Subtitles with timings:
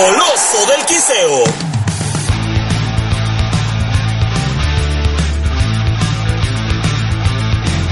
[0.00, 1.44] Coloso del Quiseo.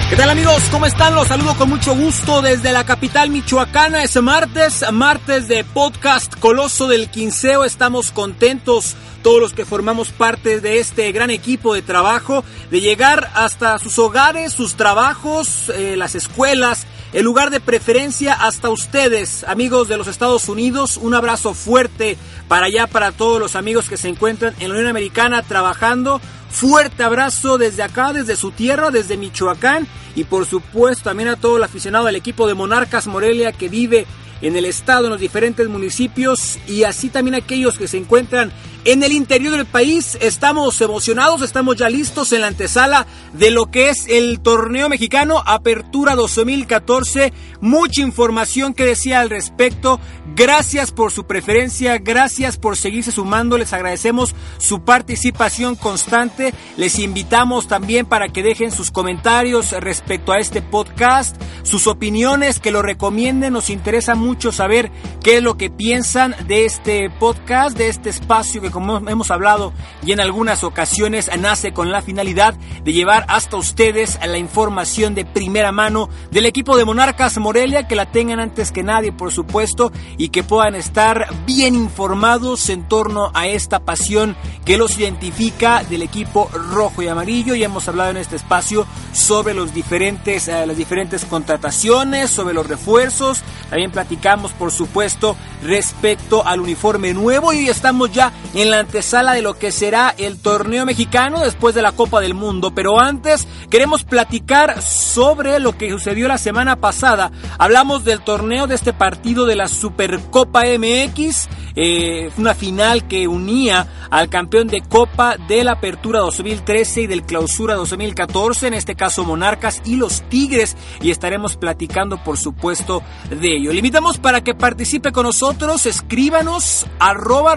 [0.09, 0.63] ¿Qué tal amigos?
[0.71, 1.15] ¿Cómo están?
[1.15, 4.03] Los saludo con mucho gusto desde la capital michoacana.
[4.05, 7.67] Es martes, martes de podcast Coloso del Quinceo.
[7.67, 13.31] Estamos contentos todos los que formamos parte de este gran equipo de trabajo, de llegar
[13.35, 19.89] hasta sus hogares, sus trabajos, eh, las escuelas, el lugar de preferencia hasta ustedes, amigos
[19.89, 20.99] de los Estados Unidos.
[20.99, 22.19] Un abrazo fuerte
[22.49, 26.21] para allá, para todos los amigos que se encuentran en la Unión Americana trabajando.
[26.51, 29.87] Fuerte abrazo desde acá, desde su tierra, desde Michoacán.
[30.15, 34.07] Y por supuesto también a todo el aficionado del equipo de Monarcas Morelia que vive
[34.41, 38.53] en el estado, en los diferentes municipios y así también aquellos que se encuentran
[38.89, 40.17] en el interior del país.
[40.23, 45.43] Estamos emocionados, estamos ya listos en la antesala de lo que es el torneo mexicano
[45.45, 47.35] Apertura 2014.
[47.61, 50.01] Mucha información que decía al respecto.
[50.35, 53.59] Gracias por su preferencia, gracias por seguirse sumando.
[53.59, 56.55] Les agradecemos su participación constante.
[56.79, 62.71] Les invitamos también para que dejen sus comentarios respecto a este podcast, sus opiniones, que
[62.71, 63.53] lo recomienden.
[63.53, 64.91] Nos interesa mucho saber
[65.23, 69.73] qué es lo que piensan de este podcast, de este espacio que como hemos hablado
[70.05, 75.25] y en algunas ocasiones nace con la finalidad de llevar hasta ustedes la información de
[75.25, 79.91] primera mano del equipo de Monarcas Morelia, que la tengan antes que nadie, por supuesto,
[80.17, 86.03] y que puedan estar bien informados en torno a esta pasión que los identifica del
[86.03, 87.57] equipo rojo y amarillo.
[87.57, 92.69] Y hemos hablado en este espacio sobre los diferentes, eh, las diferentes contrataciones, sobre los
[92.69, 93.43] refuerzos.
[93.71, 99.43] También platicamos, por supuesto, respecto al uniforme nuevo y estamos ya en la antesala de
[99.43, 102.73] lo que será el torneo mexicano después de la Copa del Mundo.
[102.75, 107.31] Pero antes queremos platicar sobre lo que sucedió la semana pasada.
[107.57, 113.87] Hablamos del torneo de este partido de la Supercopa MX, eh, una final que unía
[114.11, 119.25] al campeón de Copa de la Apertura 2013 y del Clausura 2014, en este caso
[119.25, 123.71] Monarcas y los Tigres, y estaremos platicando por supuesto de ello.
[123.71, 127.55] Le invitamos para que participe con nosotros, escríbanos arroba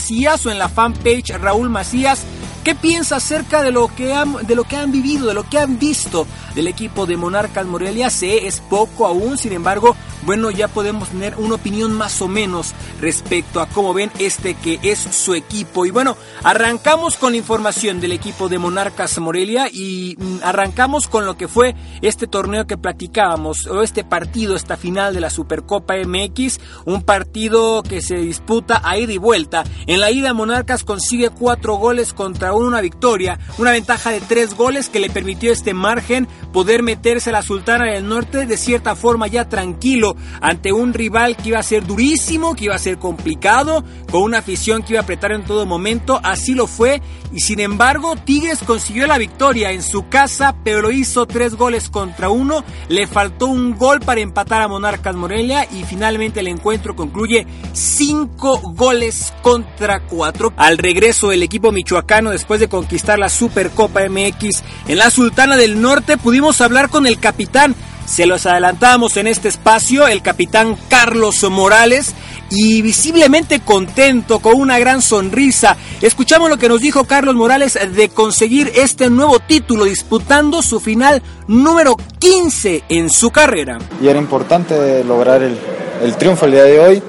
[0.00, 2.24] Raúl-Macías o en la fanpage Raúl Macías.
[2.64, 5.58] ¿Qué piensa acerca de lo que han, de lo que han vivido, de lo que
[5.58, 8.10] han visto del equipo de Monarcas Morelia?
[8.10, 12.74] Sé, es poco aún, sin embargo, bueno, ya podemos tener una opinión más o menos
[13.00, 15.86] respecto a cómo ven este que es su equipo.
[15.86, 21.24] Y bueno, arrancamos con la información del equipo de Monarcas Morelia y mm, arrancamos con
[21.24, 25.94] lo que fue este torneo que platicábamos, o este partido, esta final de la Supercopa
[25.96, 29.64] MX, un partido que se disputa a ida y vuelta.
[29.86, 34.88] En la ida Monarcas consigue cuatro goles contra una victoria, una ventaja de tres goles
[34.88, 39.26] que le permitió este margen poder meterse a la Sultana del Norte de cierta forma
[39.26, 43.84] ya tranquilo ante un rival que iba a ser durísimo, que iba a ser complicado,
[44.10, 47.00] con una afición que iba a apretar en todo momento, así lo fue
[47.32, 51.88] y sin embargo Tigres consiguió la victoria en su casa, pero lo hizo tres goles
[51.88, 56.96] contra uno, le faltó un gol para empatar a Monarcas Morelia y finalmente el encuentro
[56.96, 60.52] concluye cinco goles contra cuatro.
[60.56, 65.80] Al regreso del equipo michoacano después de conquistar la Supercopa MX en la Sultana del
[65.80, 67.74] Norte pudimos hablar con el capitán
[68.10, 72.12] se los adelantamos en este espacio, el capitán Carlos Morales,
[72.50, 75.76] y visiblemente contento, con una gran sonrisa.
[76.00, 81.22] Escuchamos lo que nos dijo Carlos Morales de conseguir este nuevo título, disputando su final
[81.46, 83.78] número 15 en su carrera.
[84.02, 87.02] Y era importante lograr el, triunfo el día de hoy.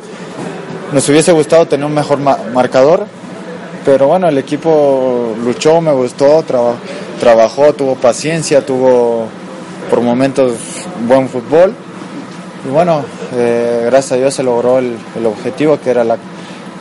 [0.94, 3.08] Nos hubiese gustado tener un mejor ma marcador,
[3.84, 6.76] pero bueno, el equipo luchó, me gustó, traba
[7.20, 9.28] trabajó, tuvo paciencia, tuvo
[9.90, 10.54] por momentos
[11.08, 11.74] buen fútbol.
[12.66, 13.04] Y bueno,
[13.36, 16.18] eh, gracias a Dios se logró el, el objetivo que era, la,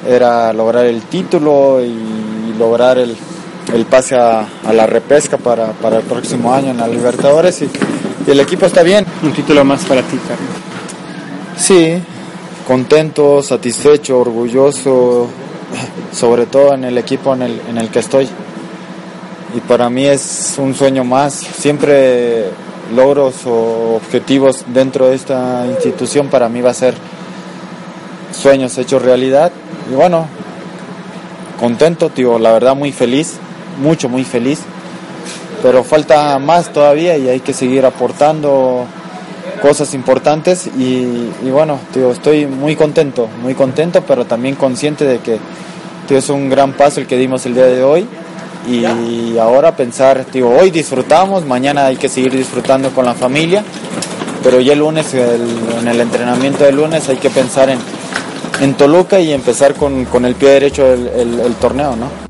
[0.06, 3.16] era lograr el título y lograr el,
[3.74, 7.70] el pase a, a, la repesca para, para, el próximo año en la Libertadores y,
[8.26, 9.06] y, el equipo está bien.
[9.22, 10.48] Un título más para ti, Carlos.
[11.56, 12.02] Sí,
[12.66, 15.28] contento, satisfecho, orgulloso,
[16.12, 18.28] sobre todo en el equipo en el, en el que estoy.
[19.54, 21.34] Y para mí es un sueño más.
[21.34, 22.50] Siempre
[22.94, 26.94] logros o objetivos dentro de esta institución para mí va a ser
[28.32, 29.52] sueños hechos realidad
[29.90, 30.26] y bueno
[31.58, 33.36] contento tío la verdad muy feliz
[33.80, 34.60] mucho muy feliz
[35.62, 38.86] pero falta más todavía y hay que seguir aportando
[39.60, 45.18] cosas importantes y, y bueno tío estoy muy contento muy contento pero también consciente de
[45.18, 45.38] que
[46.08, 48.06] tío, es un gran paso el que dimos el día de hoy
[48.68, 53.64] y ahora pensar, digo, hoy disfrutamos, mañana hay que seguir disfrutando con la familia,
[54.42, 55.40] pero ya el lunes, el,
[55.80, 57.78] en el entrenamiento del lunes hay que pensar en,
[58.60, 62.29] en Toluca y empezar con, con el pie derecho el, el torneo, ¿no?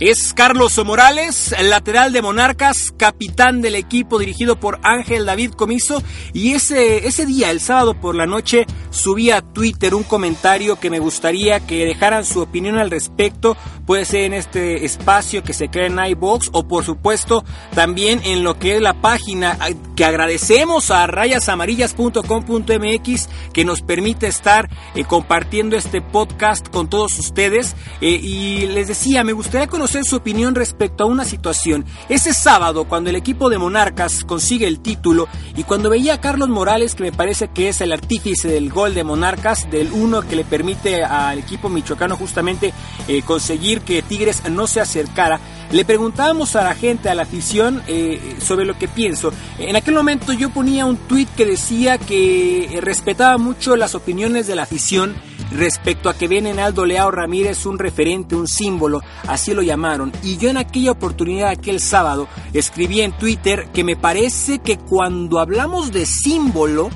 [0.00, 6.04] Es Carlos Morales, lateral de Monarcas, capitán del equipo dirigido por Ángel David Comiso.
[6.32, 10.88] Y ese, ese día, el sábado por la noche, subí a Twitter un comentario que
[10.88, 13.56] me gustaría que dejaran su opinión al respecto.
[13.86, 18.44] Puede ser en este espacio que se crea en iBox o por supuesto también en
[18.44, 19.58] lo que es la página
[19.96, 27.74] que agradecemos a rayasamarillas.com.mx que nos permite estar eh, compartiendo este podcast con todos ustedes.
[28.00, 31.84] Eh, y les decía, me gustaría conocer su opinión respecto a una situación.
[32.08, 36.48] Ese sábado, cuando el equipo de Monarcas consigue el título y cuando veía a Carlos
[36.48, 40.36] Morales, que me parece que es el artífice del gol de Monarcas, del uno que
[40.36, 42.72] le permite al equipo michoacano justamente
[43.08, 45.40] eh, conseguir que Tigres no se acercara,
[45.70, 49.32] le preguntábamos a la gente, a la afición, eh, sobre lo que pienso.
[49.58, 54.56] En aquel momento yo ponía un tuit que decía que respetaba mucho las opiniones de
[54.56, 55.14] la afición
[55.50, 60.12] respecto a que ven en Aldo Leao Ramírez un referente, un símbolo, así lo llamaron.
[60.22, 65.38] Y yo en aquella oportunidad, aquel sábado, escribí en Twitter que me parece que cuando
[65.38, 66.90] hablamos de símbolo,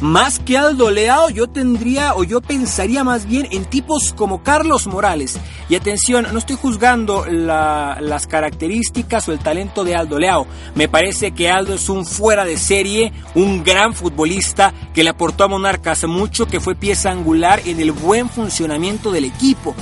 [0.00, 4.86] más que Aldo Leao, yo tendría o yo pensaría más bien en tipos como Carlos
[4.86, 5.38] Morales.
[5.68, 10.46] Y atención, no estoy juzgando las características o el talento de Aldo Leao.
[10.74, 15.44] Me parece que Aldo es un fuera de serie, un gran futbolista que le aportó
[15.44, 19.74] a Monarcas mucho, que fue pieza angular en el buen funcionamiento del equipo.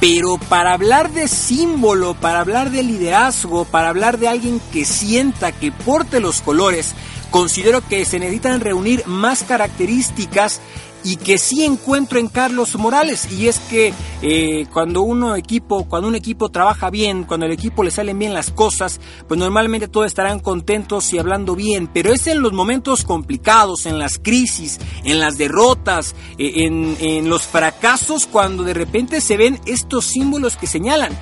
[0.00, 5.50] Pero para hablar de símbolo, para hablar de liderazgo, para hablar de alguien que sienta,
[5.50, 6.94] que porte los colores,
[7.30, 10.60] considero que se necesitan reunir más características
[11.04, 16.08] y que sí encuentro en Carlos Morales y es que eh, cuando uno equipo cuando
[16.08, 20.06] un equipo trabaja bien cuando el equipo le salen bien las cosas pues normalmente todos
[20.06, 25.20] estarán contentos y hablando bien pero es en los momentos complicados en las crisis en
[25.20, 30.66] las derrotas eh, en, en los fracasos cuando de repente se ven estos símbolos que
[30.66, 31.16] señalan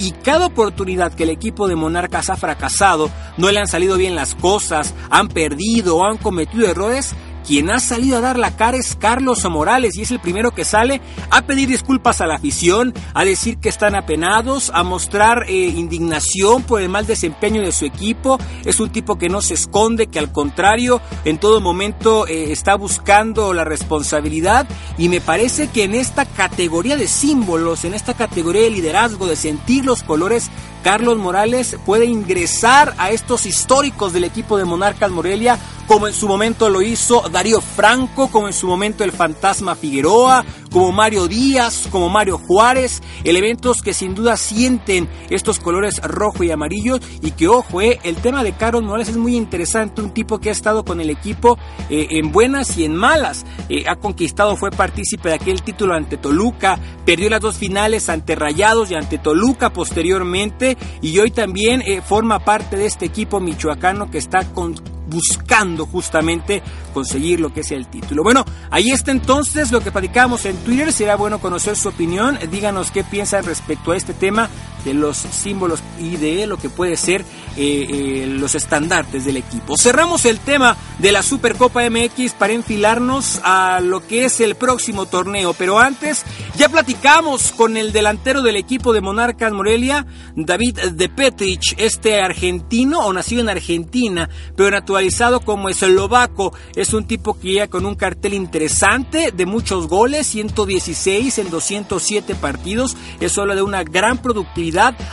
[0.00, 4.14] y cada oportunidad que el equipo de Monarcas ha fracasado, no le han salido bien
[4.14, 7.14] las cosas, han perdido o han cometido errores,
[7.50, 10.64] quien ha salido a dar la cara es Carlos Morales y es el primero que
[10.64, 11.00] sale
[11.30, 16.62] a pedir disculpas a la afición, a decir que están apenados, a mostrar eh, indignación
[16.62, 18.38] por el mal desempeño de su equipo.
[18.64, 22.76] Es un tipo que no se esconde, que al contrario en todo momento eh, está
[22.76, 28.62] buscando la responsabilidad y me parece que en esta categoría de símbolos, en esta categoría
[28.62, 30.52] de liderazgo, de sentir los colores,
[30.84, 35.58] Carlos Morales puede ingresar a estos históricos del equipo de Monarcas Morelia,
[35.90, 40.44] como en su momento lo hizo Darío Franco, como en su momento el Fantasma Figueroa,
[40.70, 46.52] como Mario Díaz, como Mario Juárez, elementos que sin duda sienten estos colores rojo y
[46.52, 47.00] amarillo.
[47.22, 50.50] Y que ojo, eh, el tema de Carlos Morales es muy interesante, un tipo que
[50.50, 51.58] ha estado con el equipo
[51.88, 56.18] eh, en buenas y en malas, eh, ha conquistado, fue partícipe de aquel título ante
[56.18, 62.38] Toluca, perdió las dos finales ante Rayados y ante Toluca posteriormente y hoy también forma
[62.38, 64.76] parte de este equipo michoacano que está con
[65.10, 66.62] buscando justamente
[66.94, 68.22] conseguir lo que sea el título.
[68.22, 70.92] Bueno, ahí está entonces lo que platicamos en Twitter.
[70.92, 72.38] Será bueno conocer su opinión.
[72.50, 74.48] Díganos qué piensan respecto a este tema
[74.84, 77.22] de los símbolos y de lo que puede ser
[77.56, 79.76] eh, eh, los estandartes del equipo.
[79.76, 85.06] Cerramos el tema de la Supercopa MX para enfilarnos a lo que es el próximo
[85.06, 85.52] torneo.
[85.54, 86.24] Pero antes,
[86.56, 93.00] ya platicamos con el delantero del equipo de Monarcas Morelia, David De Petrich, este argentino
[93.00, 96.52] o nacido en Argentina, pero naturalizado como eslovaco.
[96.74, 102.34] Es un tipo que llega con un cartel interesante de muchos goles, 116 en 207
[102.36, 102.96] partidos.
[103.20, 104.69] Eso habla de una gran productividad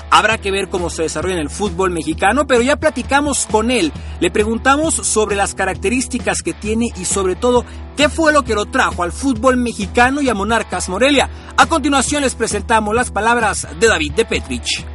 [0.10, 3.92] Habrá que ver cómo se desarrolla en el fútbol mexicano, pero ya platicamos con él.
[4.20, 8.66] Le preguntamos sobre las características que tiene y sobre todo qué fue lo que lo
[8.66, 11.30] trajo al fútbol mexicano y a Monarcas Morelia.
[11.58, 14.86] A continuación les presentamos las palabras de David de Petrich.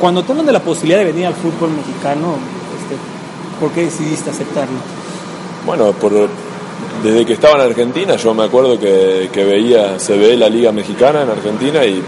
[0.00, 2.36] Cuando te de la posibilidad de venir al fútbol mexicano,
[2.80, 2.96] este,
[3.60, 4.78] ¿por qué decidiste aceptarlo?
[5.66, 6.12] Bueno, por,
[7.02, 10.72] desde que estaba en Argentina, yo me acuerdo que, que veía, se ve la Liga
[10.72, 12.02] Mexicana en Argentina y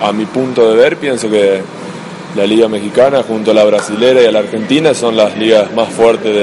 [0.00, 1.60] a mi punto de ver, pienso que
[2.36, 5.88] la Liga Mexicana junto a la brasilera y a la Argentina son las ligas más
[5.90, 6.34] fuertes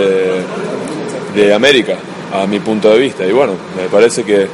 [1.33, 1.97] de, América,
[2.33, 3.25] a mi punto de vista.
[3.25, 4.47] Y bueno, me parece que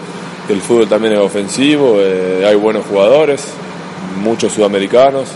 [0.49, 3.45] el fútbol también es ofensivo, eh, hay buenos jugadores,
[4.21, 5.29] muchos sudamericanos.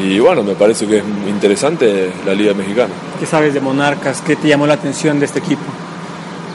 [0.00, 2.92] Y bueno, me parece que es interesante la Liga Mexicana.
[3.18, 4.20] ¿Qué sabes de Monarcas?
[4.20, 5.62] ¿Qué te llamó la atención de este equipo?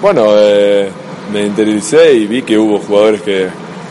[0.02, 0.90] Bueno, eh,
[1.34, 3.50] me interesé y vi que hubo jugadores que,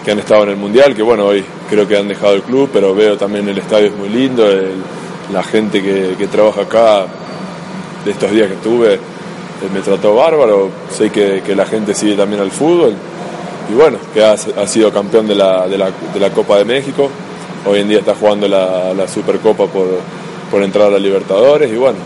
[0.09, 2.71] que han estado en el Mundial, que bueno, hoy creo que han dejado el club,
[2.73, 4.43] pero veo también el estadio es muy lindo,
[5.31, 7.05] la gente que, trabaja acá,
[8.07, 8.99] de estos días que estuve, eh,
[9.71, 12.95] me trató bárbaro, sé que, la gente sigue también al fútbol
[13.71, 16.65] y bueno, que ha, ha sido campeón de la, de, la, de la, Copa de
[16.65, 17.11] México.
[17.67, 19.89] Hoy en día está jugando la, la Supercopa por,
[20.51, 21.99] por entrar a la Libertadores y bueno,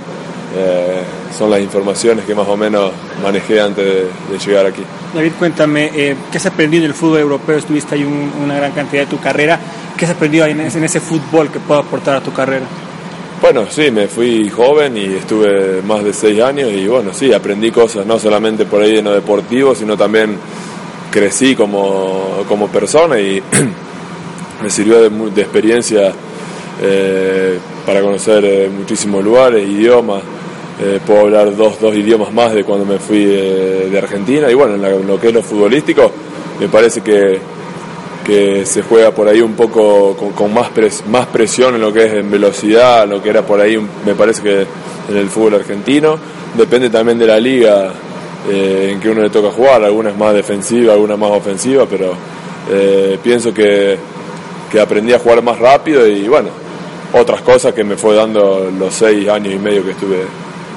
[0.54, 1.02] eh,
[1.36, 2.92] son las informaciones que más o menos
[3.22, 4.82] manejé antes de, de llegar aquí.
[5.14, 7.56] David, cuéntame, eh, ¿qué has aprendido en el fútbol europeo?
[7.56, 9.58] Estuviste ahí un, una gran cantidad de tu carrera.
[9.96, 12.66] ¿Qué has aprendido en ese, en ese fútbol que puede aportar a tu carrera?
[13.40, 17.72] Bueno, sí, me fui joven y estuve más de seis años y bueno, sí, aprendí
[17.72, 20.36] cosas, no solamente por ahí en lo deportivo, sino también
[21.10, 23.42] crecí como, como persona y
[24.62, 26.12] me sirvió de, de experiencia
[26.80, 30.22] eh, para conocer eh, muchísimos lugares, idiomas.
[30.84, 34.50] Eh, puedo hablar dos, dos idiomas más de cuando me fui eh, de Argentina.
[34.50, 36.10] Y bueno, en, lo que es lo futbolístico
[36.58, 37.38] me parece que,
[38.26, 42.06] que se juega por ahí un poco con, más, pres, más presión en lo que
[42.06, 44.66] es en velocidad, lo que era por ahí me parece que
[45.08, 46.18] en el fútbol argentino,
[46.56, 47.92] depende también de la liga
[48.50, 52.14] eh, en que uno le toca jugar, algunas más defensiva, algunas más ofensiva, pero
[53.22, 53.96] pienso que,
[54.70, 56.48] que aprendí a jugar más rápido y bueno,
[57.12, 60.24] otras cosas que me fue dando los seis años y medio que estuve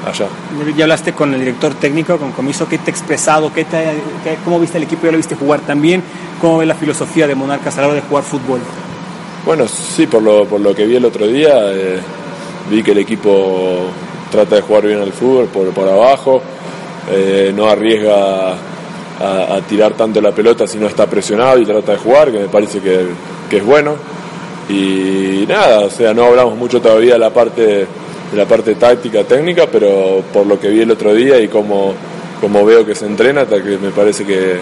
[0.06, 0.28] allá.
[0.76, 3.52] Ya hablaste con el director técnico, con Comiso, ¿qué te ha expresado?
[3.54, 3.78] ¿Qué te,
[4.24, 5.06] qué, ¿Cómo viste el equipo?
[5.06, 6.04] ¿Ya lo viste jugar también?
[6.40, 8.60] ¿Cómo ve la filosofía de Monarcas a la hora de jugar fútbol?
[9.46, 12.00] Bueno, sí, por lo, por lo que vi el otro día, eh,
[12.70, 13.88] vi que el equipo
[14.32, 16.42] trata de jugar bien al fútbol por, por abajo,
[17.12, 21.94] eh, no arriesga a, a, tirar tanto la pelota si no está presionado y trata
[21.94, 23.06] de jugar, que me parece que,
[23.50, 23.96] que es bueno.
[24.68, 27.88] Y nada, o sea, no hablamos mucho todavía de la parte
[28.36, 31.94] de la parte táctica, técnica, pero por lo que vi el otro día y como,
[32.42, 34.60] como veo que se entrena, que me parece que,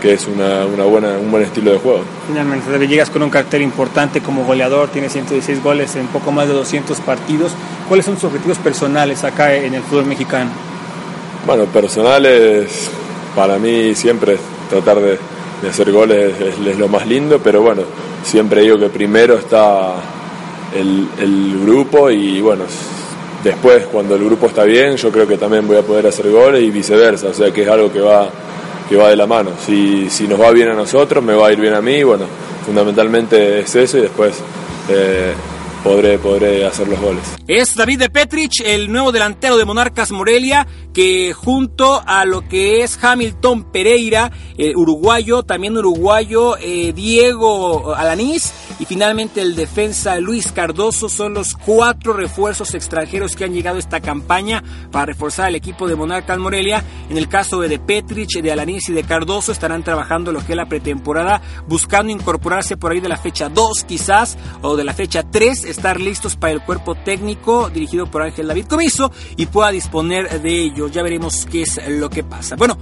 [0.00, 2.00] que es una, una, buena, un buen estilo de juego.
[2.26, 6.54] Finalmente, llegas con un cartel importante como goleador, tienes 116 goles en poco más de
[6.54, 7.52] 200 partidos.
[7.88, 10.50] ¿Cuáles son tus objetivos personales acá en el fútbol mexicano?
[11.46, 12.90] Bueno, personales,
[13.36, 14.36] para mí siempre
[14.68, 15.16] tratar de,
[15.62, 17.82] de hacer goles es, es, lo más lindo, pero bueno,
[18.24, 19.94] siempre digo que primero está
[20.74, 22.64] el, el grupo y bueno,
[23.42, 26.62] después cuando el grupo está bien yo creo que también voy a poder hacer goles
[26.62, 28.28] y viceversa, o sea que es algo que va,
[28.88, 29.50] que va de la mano.
[29.64, 32.24] Si, si nos va bien a nosotros, me va a ir bien a mí, bueno,
[32.64, 34.34] fundamentalmente es eso y después
[34.88, 35.32] eh,
[35.82, 37.41] podré, podré hacer los goles.
[37.48, 42.84] Es David de Petrich, el nuevo delantero de Monarcas Morelia, que junto a lo que
[42.84, 50.52] es Hamilton Pereira, eh, uruguayo, también uruguayo, eh, Diego Alanís y finalmente el defensa Luis
[50.52, 55.88] Cardoso son los cuatro refuerzos extranjeros que han llegado esta campaña para reforzar el equipo
[55.88, 56.84] de Monarcas Morelia.
[57.10, 60.52] En el caso de De Petrich, de Alanís y de Cardoso estarán trabajando lo que
[60.52, 64.94] es la pretemporada, buscando incorporarse por ahí de la fecha 2 quizás o de la
[64.94, 67.31] fecha 3, estar listos para el cuerpo técnico
[67.72, 72.10] dirigido por Ángel David Comiso y pueda disponer de ello ya veremos qué es lo
[72.10, 72.56] que pasa.
[72.56, 72.78] Bueno,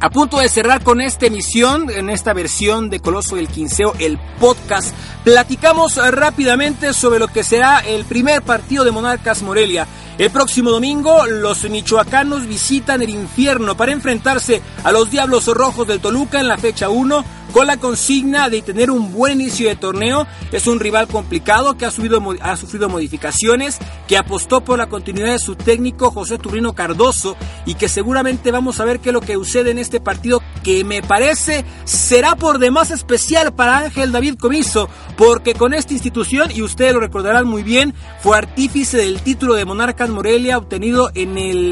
[0.00, 4.18] a punto de cerrar con esta emisión, en esta versión de Coloso del Quinceo, el
[4.38, 9.86] podcast, platicamos rápidamente sobre lo que será el primer partido de Monarcas Morelia.
[10.18, 16.00] El próximo domingo, los michoacanos visitan el infierno para enfrentarse a los Diablos Rojos del
[16.00, 17.24] Toluca en la fecha 1
[17.54, 20.26] con la consigna de tener un buen inicio de torneo.
[20.50, 25.38] Es un rival complicado que ha, ha sufrido modificaciones, que apostó por la continuidad de
[25.38, 29.34] su técnico José Turrino Cardoso y que seguramente vamos a ver qué es lo que
[29.34, 34.88] sucede en este partido que me parece será por demás especial para Ángel David Comiso,
[35.16, 39.64] porque con esta institución, y ustedes lo recordarán muy bien, fue artífice del título de
[39.64, 41.12] Monarcas Morelia obtenido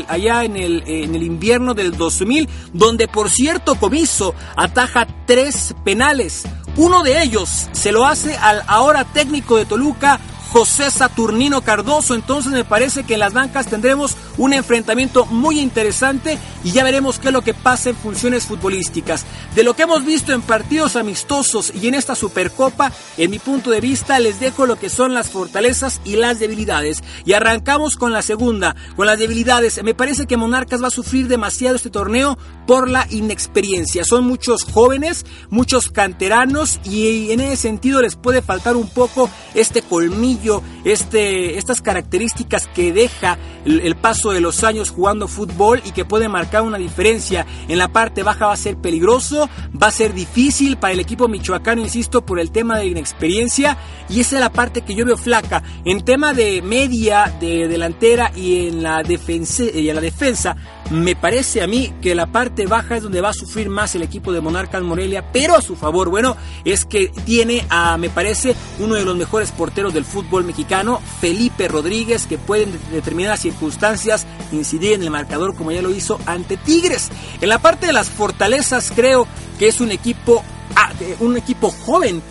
[0.07, 6.43] allá en el, en el invierno del 2000, donde por cierto Comiso ataja tres penales.
[6.77, 10.21] Uno de ellos se lo hace al ahora técnico de Toluca,
[10.53, 12.15] José Saturnino Cardoso.
[12.15, 17.19] Entonces me parece que en las bancas tendremos un enfrentamiento muy interesante y ya veremos
[17.19, 19.25] qué es lo que pasa en funciones futbolísticas.
[19.55, 23.71] De lo que hemos visto en partidos amistosos y en esta Supercopa, en mi punto
[23.71, 27.03] de vista les dejo lo que son las fortalezas y las debilidades.
[27.25, 29.83] Y arrancamos con la segunda, con las debilidades.
[29.83, 34.05] Me parece que Monarcas va a sufrir demasiado este torneo por la inexperiencia.
[34.05, 39.81] Son muchos jóvenes, muchos canteranos y en ese sentido les puede faltar un poco este
[39.81, 40.42] colmillo
[40.85, 46.29] este, estas características que deja el, paso de los años jugando fútbol y que puede
[46.29, 49.49] marcar una diferencia en la parte baja va a ser peligroso,
[49.81, 53.77] va a ser difícil para el equipo michoacano, insisto, por el tema de inexperiencia
[54.09, 55.63] y esa es la parte que yo veo flaca.
[55.85, 60.57] En tema de media, de delantera y en la defensa, y en la defensa
[60.91, 64.03] me parece a mí que la parte baja es donde va a sufrir más el
[64.03, 68.55] equipo de Monarcas Morelia, pero a su favor, bueno, es que tiene a, me parece,
[68.79, 74.27] uno de los mejores porteros del fútbol mexicano, Felipe Rodríguez, que puede en determinadas circunstancias
[74.51, 77.11] incidir en el marcador como ya lo hizo ante Tigres.
[77.41, 79.27] En la parte de las fortalezas creo
[79.59, 80.43] que es un equipo,
[80.75, 82.23] ah, un equipo joven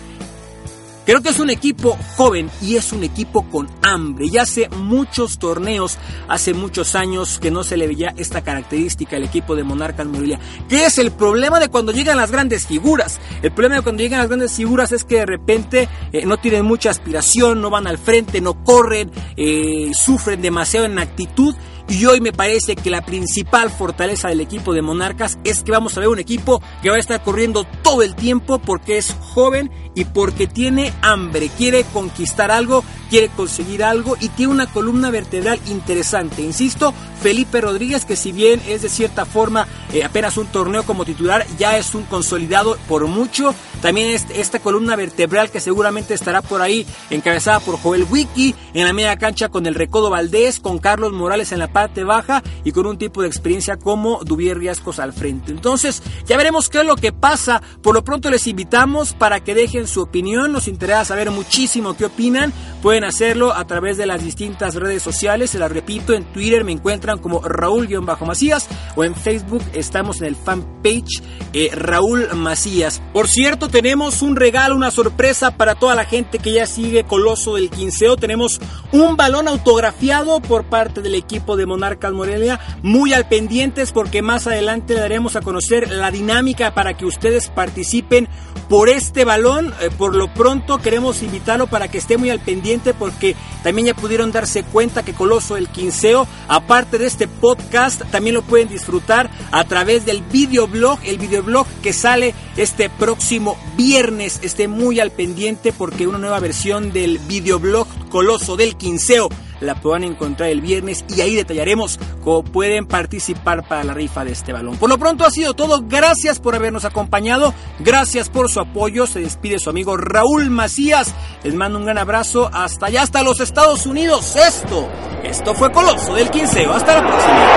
[1.04, 4.26] Creo que es un equipo joven y es un equipo con hambre.
[4.26, 9.24] Y hace muchos torneos, hace muchos años que no se le veía esta característica al
[9.24, 10.38] equipo de Monarcas Morelia.
[10.68, 13.18] ¿Qué es el problema de cuando llegan las grandes figuras?
[13.42, 16.64] El problema de cuando llegan las grandes figuras es que de repente eh, no tienen
[16.64, 21.54] mucha aspiración, no van al frente, no corren, eh, sufren demasiado en actitud
[21.88, 25.96] y hoy me parece que la principal fortaleza del equipo de Monarcas es que vamos
[25.96, 29.70] a ver un equipo que va a estar corriendo todo el tiempo porque es joven
[29.94, 35.60] y porque tiene hambre, quiere conquistar algo, quiere conseguir algo y tiene una columna vertebral
[35.66, 36.42] interesante.
[36.42, 41.04] Insisto, Felipe Rodríguez, que si bien es de cierta forma eh, apenas un torneo como
[41.04, 43.54] titular, ya es un consolidado por mucho.
[43.82, 48.92] También esta columna vertebral que seguramente estará por ahí encabezada por Joel Wiki en la
[48.92, 52.86] media cancha con el Recodo Valdés, con Carlos Morales en la parte baja y con
[52.86, 55.52] un tipo de experiencia como Dubier Riascos al frente.
[55.52, 57.62] Entonces, ya veremos qué es lo que pasa.
[57.82, 60.52] Por lo pronto les invitamos para que dejen su opinión.
[60.52, 62.52] Nos interesa saber muchísimo qué opinan.
[62.82, 65.50] Pueden hacerlo a través de las distintas redes sociales.
[65.50, 70.34] Se las repito, en Twitter me encuentran como Raúl-Macías o en Facebook estamos en el
[70.34, 71.22] fanpage
[71.52, 73.00] eh, Raúl Macías.
[73.12, 77.54] Por cierto, tenemos un regalo, una sorpresa para toda la gente que ya sigue Coloso
[77.54, 78.16] del Quinceo.
[78.16, 78.60] Tenemos
[78.90, 82.58] un balón autografiado por parte del equipo de Monarcas Morelia.
[82.82, 87.48] Muy al pendientes porque más adelante le daremos a conocer la dinámica para que ustedes
[87.48, 88.28] participen
[88.68, 89.72] por este balón.
[89.80, 93.94] Eh, por lo pronto queremos invitarlo para que esté muy al pendiente porque también ya
[93.94, 99.30] pudieron darse cuenta que Coloso el Quinceo, aparte de este podcast, también lo pueden disfrutar
[99.50, 104.40] a través del videoblog, el videoblog que sale este próximo viernes.
[104.42, 109.28] Esté muy al pendiente porque una nueva versión del videoblog Coloso del Quinceo
[109.62, 114.32] la puedan encontrar el viernes y ahí detallaremos cómo pueden participar para la rifa de
[114.32, 114.76] este balón.
[114.76, 115.82] Por lo pronto ha sido todo.
[115.86, 117.54] Gracias por habernos acompañado.
[117.78, 119.06] Gracias por su apoyo.
[119.06, 121.14] Se despide su amigo Raúl Macías.
[121.42, 124.36] Les mando un gran abrazo hasta allá, hasta los Estados Unidos.
[124.36, 124.88] Esto,
[125.22, 126.72] esto fue Coloso del Quinceo.
[126.72, 127.48] Hasta la próxima.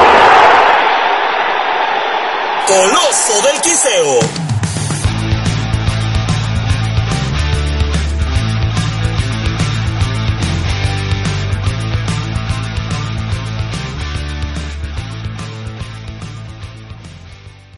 [2.68, 4.55] Coloso del Quinceo